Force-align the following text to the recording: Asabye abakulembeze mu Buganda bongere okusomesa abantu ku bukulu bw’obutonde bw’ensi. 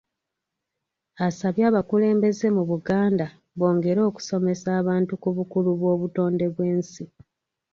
Asabye 1.27 1.63
abakulembeze 1.69 2.45
mu 2.55 2.63
Buganda 2.69 3.25
bongere 3.59 4.01
okusomesa 4.09 4.67
abantu 4.81 5.11
ku 5.21 5.29
bukulu 5.37 5.69
bw’obutonde 5.79 6.45
bw’ensi. 6.53 7.03